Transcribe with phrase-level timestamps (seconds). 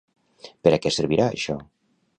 [0.67, 1.61] Per a què servirà això?